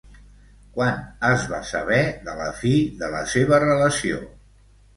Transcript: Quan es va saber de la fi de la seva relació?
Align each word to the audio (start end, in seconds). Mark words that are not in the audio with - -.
Quan 0.77 0.95
es 1.29 1.43
va 1.51 1.59
saber 1.73 2.01
de 2.31 2.35
la 2.41 2.49
fi 2.63 2.73
de 3.05 3.13
la 3.19 3.23
seva 3.37 3.63
relació? 3.69 4.27